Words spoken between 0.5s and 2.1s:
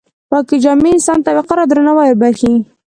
جامې انسان ته وقار او درناوی